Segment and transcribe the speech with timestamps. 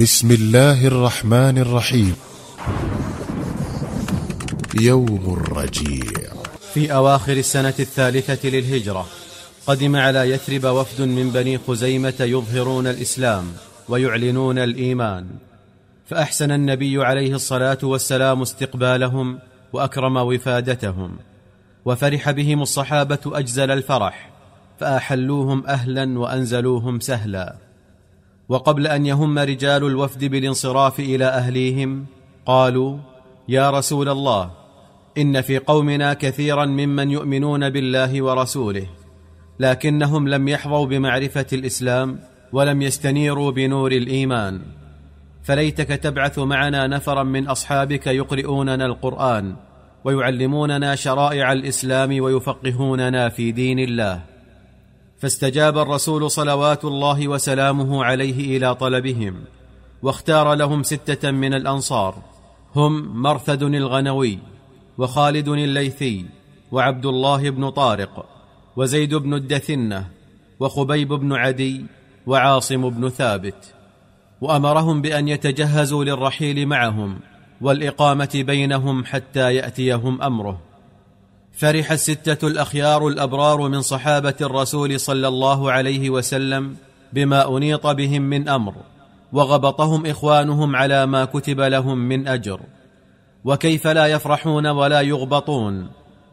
[0.00, 2.16] بسم الله الرحمن الرحيم.
[4.80, 6.32] يوم الرجيع.
[6.74, 9.06] في أواخر السنة الثالثة للهجرة
[9.66, 13.44] قدم على يثرب وفد من بني خزيمة يظهرون الإسلام
[13.88, 15.26] ويعلنون الإيمان.
[16.06, 19.38] فأحسن النبي عليه الصلاة والسلام استقبالهم
[19.72, 21.16] وأكرم وفادتهم.
[21.84, 24.30] وفرح بهم الصحابة أجزل الفرح
[24.80, 27.67] فأحلوهم أهلا وأنزلوهم سهلا.
[28.48, 32.06] وقبل أن يهم رجال الوفد بالانصراف إلى أهليهم
[32.46, 32.98] قالوا
[33.48, 34.50] يا رسول الله
[35.18, 38.86] إن في قومنا كثيرا ممن يؤمنون بالله ورسوله
[39.60, 42.18] لكنهم لم يحظوا بمعرفة الإسلام
[42.52, 44.60] ولم يستنيروا بنور الإيمان.
[45.42, 49.56] فليتك تبعث معنا نفرا من أصحابك يقرئوننا القرآن
[50.04, 54.37] ويعلموننا شرائع الإسلام ويفقهوننا في دين الله.
[55.18, 59.44] فاستجاب الرسول صلوات الله وسلامه عليه إلى طلبهم
[60.02, 62.14] واختار لهم ستة من الأنصار
[62.76, 64.38] هم مرثد الغنوي
[64.98, 66.26] وخالد الليثي
[66.72, 68.26] وعبد الله بن طارق
[68.76, 70.08] وزيد بن الدثنة
[70.60, 71.84] وخبيب بن عدي
[72.26, 73.74] وعاصم بن ثابت
[74.40, 77.20] وأمرهم بأن يتجهزوا للرحيل معهم
[77.60, 80.67] والإقامة بينهم حتى يأتيهم أمره.
[81.58, 86.76] فرح الستة الأخيار الأبرار من صحابة الرسول صلى الله عليه وسلم
[87.12, 88.74] بما أنيط بهم من أمر
[89.32, 92.60] وغبطهم إخوانهم على ما كتب لهم من أجر.
[93.44, 95.88] وكيف لا يفرحون ولا يغبطون؟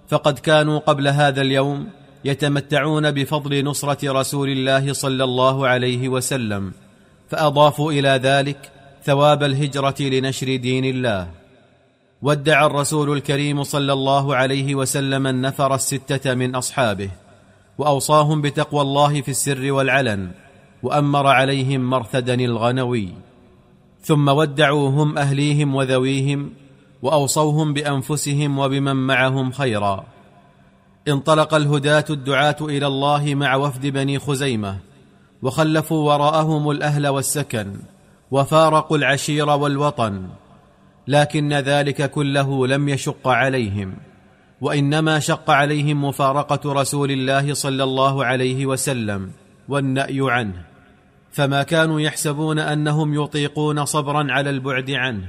[0.09, 1.87] فقد كانوا قبل هذا اليوم
[2.25, 6.73] يتمتعون بفضل نصرة رسول الله صلى الله عليه وسلم
[7.29, 8.71] فأضافوا إلى ذلك
[9.03, 11.44] ثواب الهجرة لنشر دين الله.
[12.21, 17.09] ودع الرسول الكريم صلى الله عليه وسلم النفر الستة من أصحابه
[17.77, 20.31] وأوصاهم بتقوى الله في السر والعلن
[20.83, 23.09] وأمر عليهم مرثدا الغنوي.
[24.01, 26.53] ثم ودعوا هم أهليهم وذويهم
[27.01, 30.03] وأوصوهم بأنفسهم وبمن معهم خيرا.
[31.07, 34.77] انطلق الهداة الدعاة إلى الله مع وفد بني خزيمة
[35.41, 37.75] وخلفوا وراءهم الأهل والسكن
[38.31, 40.27] وفارقوا العشير والوطن.
[41.07, 43.97] لكن ذلك كله لم يشق عليهم
[44.61, 49.31] وإنما شق عليهم مفارقة رسول الله صلى الله عليه وسلم
[49.69, 50.63] والنأي عنه.
[51.31, 55.27] فما كانوا يحسبون أنهم يطيقون صبرا على البعد عنه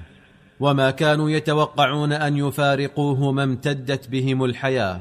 [0.60, 5.00] وما كانوا يتوقعون أن يفارقوه ما امتدت بهم الحياة.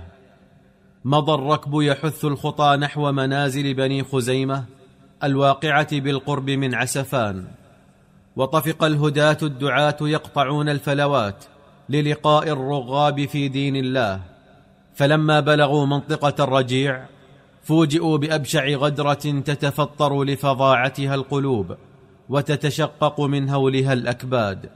[1.05, 4.65] مضى الركب يحث الخطى نحو منازل بني خزيمة
[5.23, 7.47] الواقعة بالقرب من عسفان.
[8.35, 11.45] وطفق الهداة الدعاة يقطعون الفلوات
[11.89, 14.21] للقاء الرغاب في دين الله.
[14.95, 17.05] فلما بلغوا منطقة الرجيع
[17.63, 19.13] فوجئوا بأبشع غدرة
[19.45, 21.75] تتفطر لفظاعتها القلوب
[22.29, 24.69] وتتشقق من هولها الأكباد.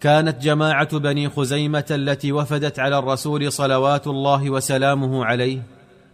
[0.00, 5.62] كانت جماعة بني خزيمة التي وفدت على الرسول صلوات الله وسلامه عليه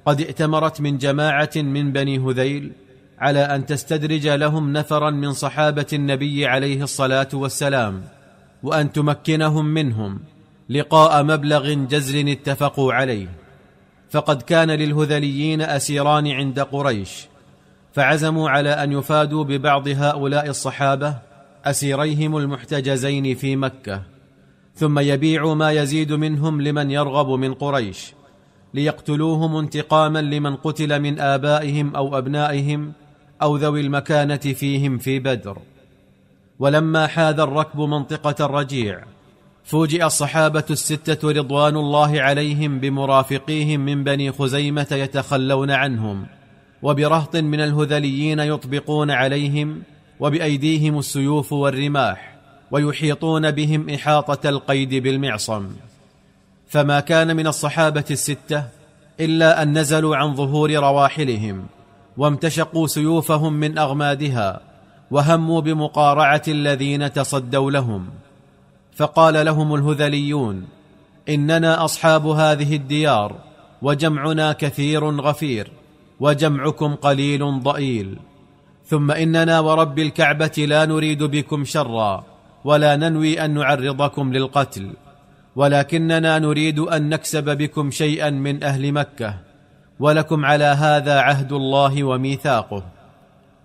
[0.07, 2.73] قد ائتمرت من جماعة من بني هذيل
[3.19, 8.03] على أن تستدرج لهم نفرا من صحابة النبي عليه الصلاة والسلام
[8.63, 10.21] وأن تمكنهم منهم
[10.71, 13.29] لقاء مبلغ جزل اتفقوا عليه.
[14.11, 17.27] فقد كان للهذليين أسيران عند قريش
[17.93, 21.15] فعزموا على أن يفادوا ببعض هؤلاء الصحابة
[21.65, 24.03] أسيريهم المحتجزين في مكة.
[24.77, 28.13] ثم يبيعوا ما يزيد منهم لمن يرغب من قريش
[28.75, 32.93] ليقتلوهم انتقاما لمن قتل من آبائهم أو أبنائهم
[33.45, 35.59] أو ذوي المكانة فيهم في بدر.
[36.59, 39.05] ولما حاذ الركب منطقة الرجيع
[39.65, 46.27] فوجئ الصحابة الستة رضوان الله عليهم بمرافقيهم من بني خزيمة يتخلون عنهم
[46.83, 49.83] وبرهط من الهذليين يطبقون عليهم
[50.21, 52.35] وبأيديهم السيوف والرماح
[52.71, 55.71] ويحيطون بهم إحاطة القيد بالمعصم.
[56.69, 58.65] فما كان من الصحابة الستة
[59.21, 61.67] إلا أن نزلوا عن ظهور رواحلهم.
[62.17, 64.61] وامتشقوا سيوفهم من أغمادها
[65.11, 68.09] وهموا بمقارعة الذين تصدوا لهم.
[68.97, 70.67] فقال لهم الهذليون
[71.29, 73.37] إننا أصحاب هذه الديار
[73.83, 75.73] وجمعنا كثير غفير
[76.21, 78.19] وجمعكم قليل ضئيل.
[78.87, 82.25] ثم إننا ورب الكعبة لا نريد بكم شرا
[82.65, 84.91] ولا ننوي أن نعرضكم للقتل
[85.57, 89.44] ولكننا نريد أن نكسب بكم شيئا من أهل مكة.
[90.01, 92.85] ولكم على هذا عهد الله وميثاقه.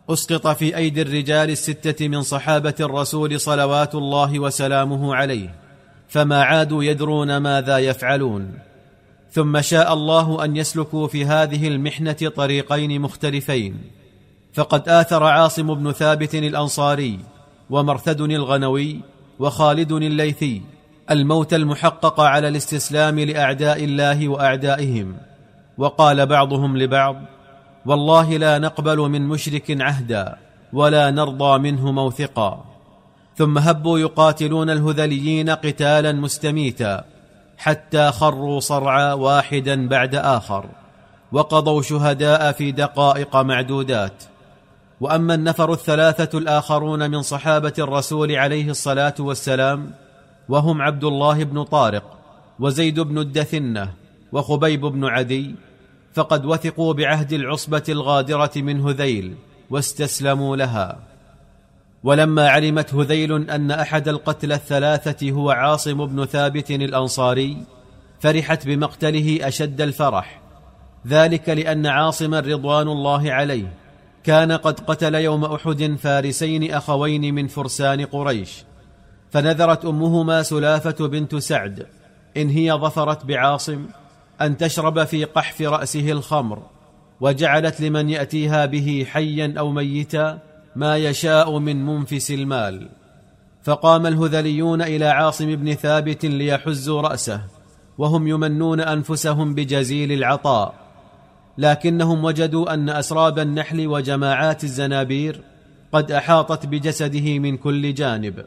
[0.10, 5.56] أسقط في أيدي الرجال الستة من صحابة الرسول صلوات الله وسلامه عليه
[6.08, 8.54] فما عادوا يدرون ماذا يفعلون.
[9.32, 13.82] ثم شاء الله أن يسلكوا في هذه المحنة طريقين مختلفين.
[14.54, 17.20] فقد آثر عاصم بن ثابت الأنصاري
[17.70, 19.00] ومرثد الغنوي
[19.40, 20.62] وخالد الليثي
[21.12, 25.18] الموت المحقق على الاستسلام لأعداء الله وأعدائهم.
[25.80, 27.16] وقال بعضهم لبعض
[27.86, 30.38] والله لا نقبل من مشرك عهدا
[30.74, 32.66] ولا نرضى منه موثقا.
[33.36, 37.04] ثم هبوا يقاتلون الهذليين قتالا مستميتا
[37.58, 40.66] حتى خروا صرعى واحدا بعد آخر
[41.32, 44.24] وقضوا شهداء في دقائق معدودات.
[45.02, 49.92] وأما النفر الثلاثة الآخرون من صحابة الرسول عليه الصلاة والسلام
[50.50, 52.04] وهم عبد الله بن طارق
[52.60, 53.94] وزيد بن الدثنة
[54.32, 55.56] وخبيب بن عدي
[56.14, 59.36] فقد وثقوا بعهد العصبة الغادرة من هذيل
[59.70, 61.00] واستسلموا لها.
[62.04, 67.58] ولما علمت هذيل أن أحد القتلى الثلاثة هو عاصم بن ثابت الأنصاري
[68.20, 70.42] فرحت بمقتله أشد الفرح.
[71.08, 73.74] ذلك لأن عاصما رضوان الله عليه
[74.24, 78.64] كان قد قتل يوم أحد فارسين أخوين من فرسان قريش.
[79.32, 81.86] فنذرت أمهما سلافة بنت سعد
[82.38, 83.86] إن هي ظفرت بعاصم
[84.42, 86.62] أن تشرب في قحف رأسه الخمر
[87.22, 90.40] وجعلت لمن يأتيها به حيا أو ميتا
[90.76, 92.90] ما يشاء من منفس المال.
[93.64, 97.42] فقام الهذليون إلى عاصم بن ثابت ليحزوا رأسه
[97.98, 100.74] وهم يمنون أنفسهم بجزيل العطاء.
[101.58, 105.42] لكنهم وجدوا أن أسراب النحل وجماعات الزنابير
[105.92, 108.46] قد أحاطت بجسده من كل جانب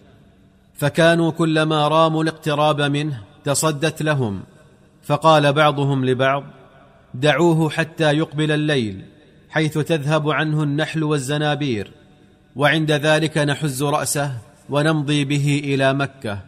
[0.74, 4.42] فكانوا كلما راموا الاقتراب منه تصدت لهم.
[5.04, 6.44] فقال بعضهم لبعض
[7.14, 9.04] دعوه حتى يقبل الليل
[9.50, 11.90] حيث تذهب عنه النحل والزنابير
[12.56, 14.32] وعند ذلك نحز رأسه
[14.70, 16.38] ونمضي به إلى مكة.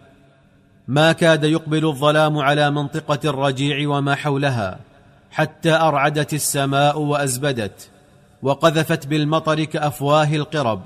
[0.89, 4.79] ما كاد يقبل الظلام على منطقة الرجيع وما حولها
[5.31, 7.91] حتى أرعدت السماء وأزبدت
[8.43, 10.83] وقذفت بالمطر كأفواه القرب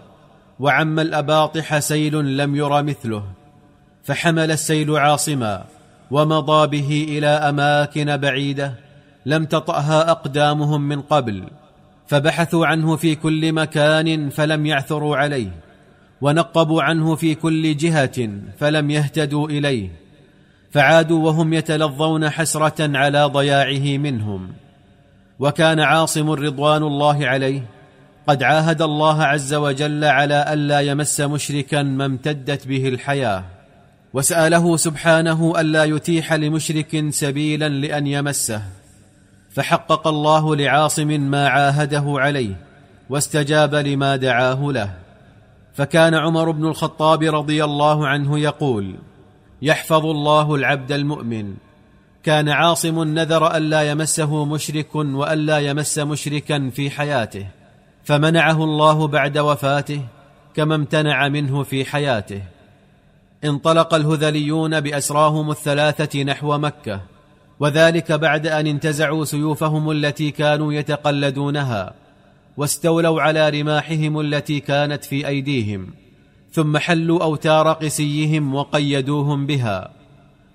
[0.60, 3.24] وعم الأباطح سيل لم ير مثله
[4.04, 5.64] فحمل السيل عاصما
[6.10, 8.74] ومضى به إلى أماكن بعيدة
[9.26, 11.44] لم تطأها أقدامهم من قبل
[12.06, 15.50] فبحثوا عنه في كل مكان فلم يعثروا عليه
[16.20, 19.90] ونقبوا عنه في كل جهة فلم يهتدوا إليه
[20.70, 24.52] فعادوا وهم يتلظون حسرة على ضياعه منهم.
[25.38, 27.62] وكان عاصم رضوان الله عليه
[28.26, 33.44] قد عاهد الله عز وجل على ألا يمس مشركا ما امتدت به الحياة.
[34.14, 38.62] وسأله سبحانه ألا يتيح لمشرك سبيلا لأن يمسه
[39.50, 42.56] فحقق الله لعاصم ما عاهده عليه
[43.10, 44.94] واستجاب لما دعاه له.
[45.74, 48.94] فكان عمر بن الخطاب رضي الله عنه يقول
[49.62, 51.54] يحفظ الله العبد المؤمن.
[52.22, 57.46] كان عاصم نذر ألا يمسه مشرك وألا يمس مشركا في حياته
[58.04, 60.02] فمنعه الله بعد وفاته
[60.54, 62.42] كما امتنع منه في حياته.
[63.44, 67.00] انطلق الهذليون بأسراهم الثلاثة نحو مكة
[67.60, 71.94] وذلك بعد أن انتزعوا سيوفهم التي كانوا يتقلدونها
[72.56, 75.86] واستولوا على رماحهم التي كانت في أيديهم
[76.52, 79.90] ثم حلوا أوتار قسيهم وقيدوهم بها.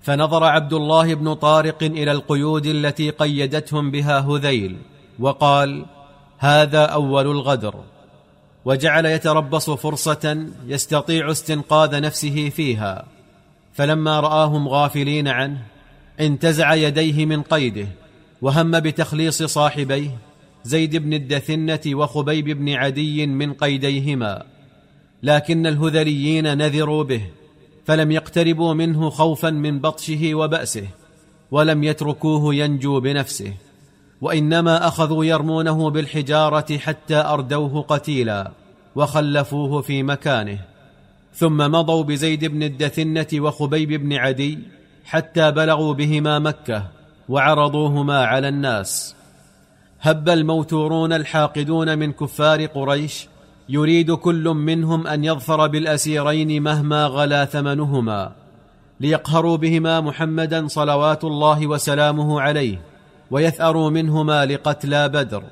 [0.02, 4.76] فنظر عبد الله بن طارق إلى القيود التي قيدتهم بها هذيل
[5.18, 5.86] وقال
[6.38, 7.74] هذا أول الغدر.
[8.64, 13.06] وجعل يتربص فرصة يستطيع استنقاذ نفسه فيها.
[13.72, 15.62] فلما رآهم غافلين عنه
[16.20, 17.86] انتزع يديه من قيده
[18.42, 20.10] وهم بتخليص صاحبيه
[20.64, 24.42] زيد بن الدثنة وخبيب بن عدي من قيديهما.
[25.22, 27.22] لكن الهذليين نذروا به
[27.84, 30.86] فلم يقتربوا منه خوفا من بطشه وبأسه
[31.50, 33.52] ولم يتركوه ينجو بنفسه.
[34.24, 38.50] وإنما أخذوا يرمونه بالحجارة حتى أردوه قتيلا
[38.96, 40.58] وخلفوه في مكانه.
[41.34, 44.58] ثم مضوا بزيد بن الدثنة وخبيب بن عدي
[45.04, 46.84] حتى بلغوا بهما مكة
[47.28, 49.14] وعرضوهما على الناس.
[50.00, 53.28] هب الموتورون الحاقدون من كفار قريش
[53.68, 58.32] يريد كل منهم أن يظفر بالأسيرين مهما غلا ثمنهما
[59.00, 62.93] ليقهروا بهما محمدا صلوات الله وسلامه عليه.
[63.34, 65.42] ويثاروا منهما لقتلى بدر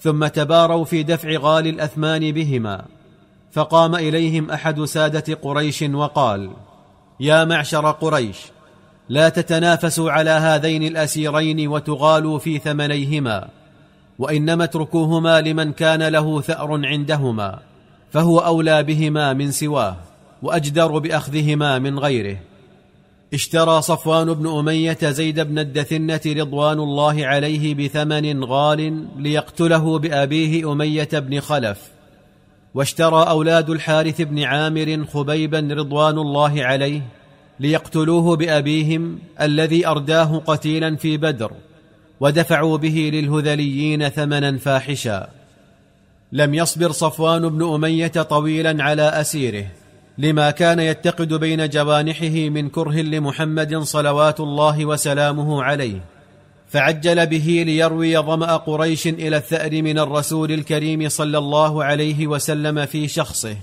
[0.00, 2.84] ثم تباروا في دفع غالي الأثمان بهما
[3.52, 6.50] فقام إليهم أحد سادة قريش وقال
[7.20, 8.36] يا معشر قريش
[9.08, 13.48] لا تتنافسوا على هذين الأسيرين وتغالوا في ثمنيهما
[14.18, 17.58] وإنما اتركوهما لمن كان له ثأر عندهما
[18.10, 19.96] فهو أولى بهما من سواه
[20.42, 22.36] وأجدر بأخذهما من غيره.
[23.34, 31.08] اشترى صفوان بن أمية زيد بن الدثنة رضوان الله عليه بثمن غال ليقتله بأبيه أمية
[31.12, 31.78] بن خلف
[32.74, 37.02] واشترى أولاد الحارث بن عامر خبيبا رضوان الله عليه
[37.60, 41.52] ليقتلوه بأبيهم الذي أرداه قتيلا في بدر
[42.20, 45.28] ودفعوا به للهذليين ثمنا فاحشا.
[46.32, 49.66] لم يصبر صفوان بن أمية طويلا على أسيره.
[50.18, 56.00] لما كان يتقد بين جوانحه من كره لمحمد صلوات الله وسلامه عليه
[56.68, 63.08] فعجل به ليروي ظمأ قريش إلى الثأر من الرسول الكريم صلى الله عليه وسلم في
[63.08, 63.56] شخصه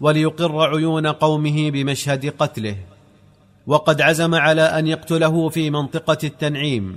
[0.00, 2.76] وليقر عيون قومه بمشهد قتله.
[3.66, 6.96] وقد عزم على أن يقتله في منطقة التنعيم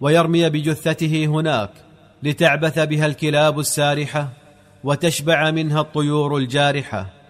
[0.00, 1.70] ويرمي بجثته هناك
[2.22, 4.28] لتعبث بها الكلاب السارحة
[4.84, 7.21] وتشبع منها الطيور الجارحة.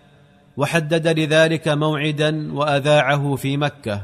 [0.56, 4.02] وحدد لذلك موعدا وأذاعه في مكة.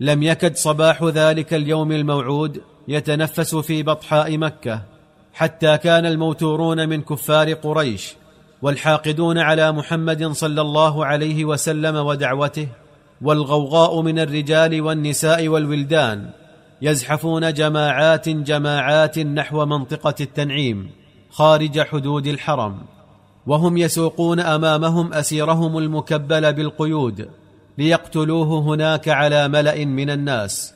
[0.00, 4.82] لم يكد صباح ذلك اليوم الموعود يتنفس في بطحاء مكة
[5.34, 8.14] حتى كان الموتورون من كفار قريش
[8.62, 12.68] والحاقدون على محمد صلى الله عليه وسلم ودعوته
[13.22, 16.30] والغوغاء من الرجال والنساء والولدان
[16.82, 20.90] يزحفون جماعات جماعات نحو منطقة التنعيم
[21.30, 22.78] خارج حدود الحرم.
[23.48, 27.28] وهم يسوقون أمامهم أسيرهم المكبل بالقيود
[27.78, 30.74] ليقتلوه هناك على ملأ من الناس.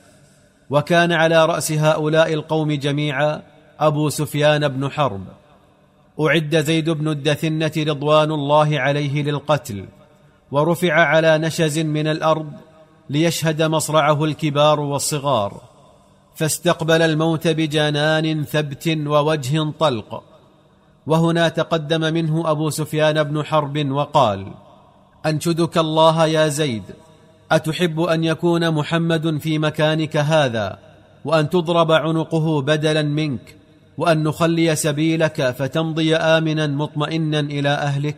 [0.69, 3.41] وكان على رأس هؤلاء القوم جميعا
[3.79, 5.23] أبو سفيان بن حرب.
[6.19, 9.85] أعد زيد بن الدثنة رضوان الله عليه للقتل
[10.51, 12.51] ورفع على نشز من الأرض
[13.09, 15.61] ليشهد مصرعه الكبار والصغار
[16.35, 20.32] فاستقبل الموت بجنان ثبت ووجه طلق.
[21.07, 24.47] وهنا تقدم منه أبو سفيان بن حرب وقال
[25.25, 26.83] أنشدك الله يا زيد
[27.51, 30.79] أتحب أن يكون محمد في مكانك هذا
[31.25, 33.55] وأن تضرب عنقه بدلا منك
[33.97, 38.17] وأن نخلي سبيلك فتمضي آمنا مطمئنا إلى أهلك؟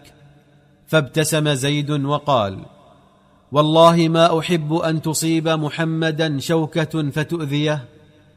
[0.87, 2.59] فابتسم زيد وقال
[3.51, 7.85] والله ما أحب أن تصيب محمدا شوكة فتؤذيه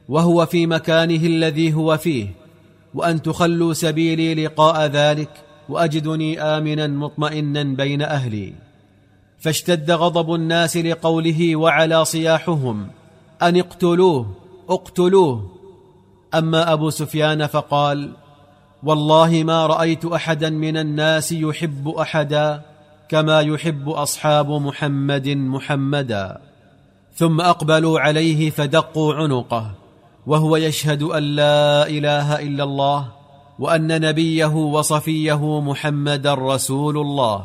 [0.09, 2.29] وهو في مكانه الذي هو فيه
[2.95, 5.31] وأن تخلوا سبيلي لقاء ذلك
[5.69, 8.53] وأجدني آمنا مطمئنا بين أهلي.
[9.39, 12.89] فاشتد غضب الناس لقوله وعلى صياحهم
[13.43, 14.35] أن اقتلوه
[14.69, 15.51] اقتلوه.
[16.35, 18.13] أما أبو سفيان فقال
[18.83, 22.63] والله ما رأيت أحدا من الناس يحب أحدا
[23.09, 26.41] كما يحب أصحاب محمد محمدا.
[27.15, 29.71] ثم أقبلوا عليه فدقوا عنقه.
[30.29, 33.09] وهو يشهد أن لا إله إلا الله
[33.59, 37.45] وأن نبيه وصفيه محمدا رسول الله.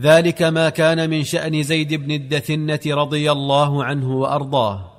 [0.00, 4.90] ذلك ما كان من شأن زيد بن الدثنة رضي الله عنه وأرضاه.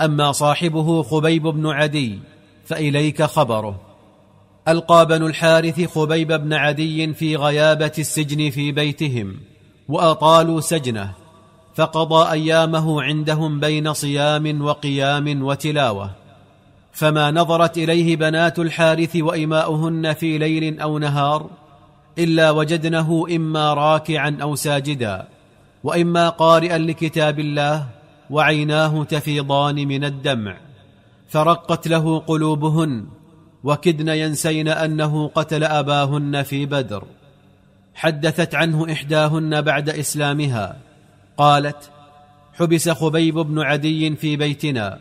[0.00, 2.18] أما صاحبه خبيب بن عدي
[2.64, 3.80] فإليك خبره.
[4.68, 9.40] ألقى بنو الحارث خبيب بن عدي في غيابة السجن في بيتهم
[9.88, 11.19] وأطالوا سجنه.
[11.74, 16.10] فقضى أيامه عندهم بين صيام وقيام وتلاوة.
[16.92, 21.50] فما نظرت إليه بنات الحارث وإماؤهن في ليل أو نهار
[22.18, 25.28] إلا وجدنه إما راكعا أو ساجدا
[25.84, 27.86] وإما قارئا لكتاب الله
[28.30, 30.56] وعيناه تفيضان من الدمع.
[31.28, 33.06] فرقت له قلوبهن
[33.64, 37.04] وكدن ينسين أنه قتل أباهن في بدر.
[37.94, 40.76] حدثت عنه إحداهن بعد إسلامها.
[41.36, 41.90] قالت
[42.54, 44.98] حبس خبيب بن عدي في بيتنا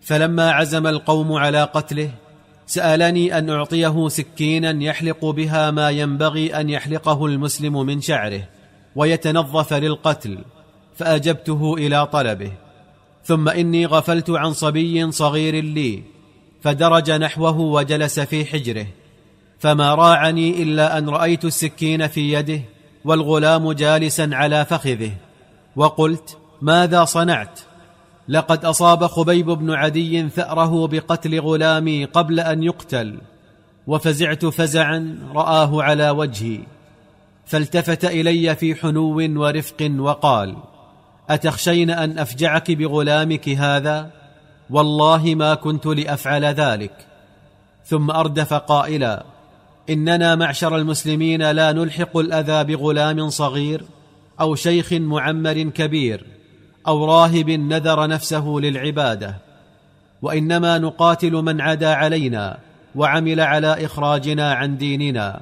[0.00, 2.10] فلما عزم القوم على قتله
[2.66, 8.42] سألني أن أعطيه سكينا يحلق بها ما ينبغي أن يحلقه المسلم من شعره
[8.96, 10.38] ويتنظف للقتل
[10.96, 12.52] فأجبته إلى طلبه.
[13.24, 16.02] ثم إني غفلت عن صبي صغير لي
[16.62, 18.86] فدرج نحوه وجلس في حجره.
[19.58, 22.60] فما راعني إلا أن رأيت السكين في يده
[23.04, 25.12] والغلام جالسا على فخذه.
[25.78, 27.60] وقلت ماذا صنعت؟
[28.28, 33.18] لقد أصاب خبيب بن عدي ثأره بقتل غلامي قبل أن يقتل
[33.86, 36.60] وفزعت فزعا رآه على وجهي
[37.46, 40.56] فالتفت إلي في حنو ورفق وقال
[41.30, 44.10] أتخشين أن أفجعك بغلامك هذا؟
[44.70, 47.06] والله ما كنت لأفعل ذلك.
[47.84, 49.24] ثم أردف قائلا
[49.90, 53.84] إننا معشر المسلمين لا نلحق الأذى بغلام صغير؟
[54.40, 56.26] أو شيخ معمر كبير
[56.86, 59.34] أو راهب نذر نفسه للعبادة
[60.22, 62.58] وإنما نقاتل من عدا علينا
[62.94, 65.40] وعمل على إخراجنا عن ديننا.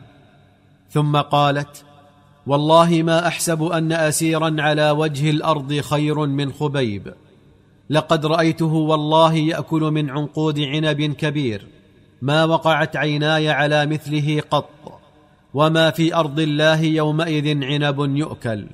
[0.90, 1.84] ثم قالت
[2.46, 7.14] والله ما أحسب أن اسيرا على وجه الأرض خير من خبيب.
[7.90, 11.66] لقد رأيته والله يأكل من عنقود عنب كبير.
[12.22, 15.00] ما وقعت عيناي على مثله قط
[15.54, 18.66] وما في أرض الله يومئذ عنب يؤكل.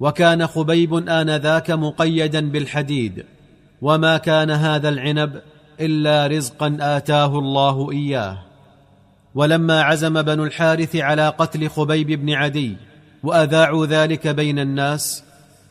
[0.00, 3.24] وكان خبيب انذاك مقيدا بالحديد
[3.82, 5.42] وما كان هذا العنب
[5.80, 8.38] إلا رزقا آتاه الله إياه.
[9.34, 12.76] ولما عزم بنو الحارث على قتل خبيب بن عدي
[13.22, 15.24] وأذاعوا ذلك بين الناس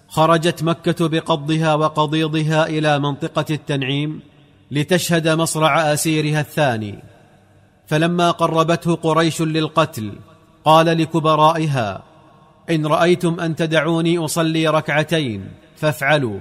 [0.07, 4.21] خرجت مكة بقضها وقضيضها إلى منطقة التنعيم
[4.71, 7.03] لتشهد مصرع آسيرها الثاني.
[7.87, 10.13] فلما قربته قريش للقتل
[10.65, 12.03] قال لكبرائها
[12.69, 16.39] إن رأيتم أن تدعوني أصلي ركعتين فافعلوا.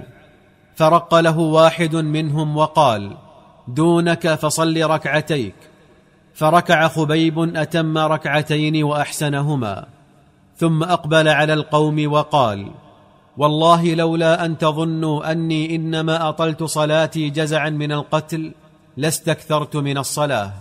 [0.75, 3.17] فرق له واحد منهم وقال
[3.67, 5.55] دونك فصل ركعتيك.
[6.33, 9.85] فركع خبيب أتم ركعتين وأحسنهما.
[10.57, 12.71] ثم أقبل على القوم وقال
[13.37, 18.51] والله لولا أن تظنوا أني إنما أطلت صلاتي جزعا من القتل
[18.97, 20.51] لاستكثرت من الصلاة.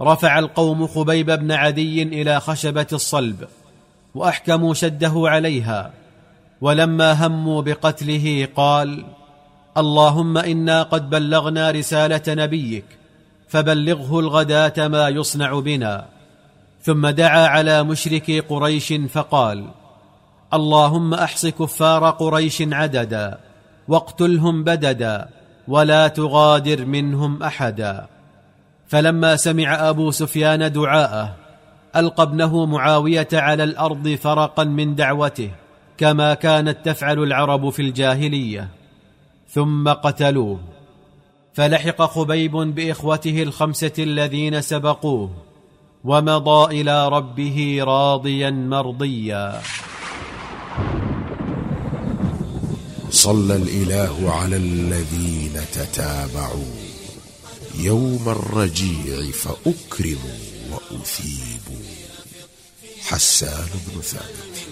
[0.00, 3.44] رفع القوم خبيب بن عدي إلى خشبة الصلب.
[4.18, 5.90] وأحكموا شده عليها.
[6.60, 9.04] ولما هموا بقتله قال
[9.76, 12.84] اللهم إنا قد بلغنا رسالة نبيك
[13.48, 16.06] فبلغه الغداة ما يصنع بنا.
[16.82, 19.64] ثم دعا على مشركي قريش فقال
[20.54, 23.38] اللهم أحص كفار قريش عددا
[23.88, 25.28] واقتلهم بددا
[25.68, 28.06] ولا تغادر منهم أحدا.
[28.88, 31.34] فلما سمع أبو سفيان دعاءه
[31.96, 35.50] ألقى ابنه معاوية على الأرض فرقا من دعوته
[35.98, 38.68] كما كانت تفعل العرب في الجاهلية.
[39.50, 40.60] ثم قتلوه.
[41.54, 45.30] فلحق خبيب بإخوته الخمسة الذين سبقوه
[46.04, 49.60] ومضى إلى ربه راضيا مرضيا.
[53.10, 56.74] صلى الإله على الذين تتابعوا.
[57.78, 60.57] يوم الرجيع فأكرموا.
[60.70, 61.84] واثيبوا
[63.00, 64.68] حسان بن ثابت.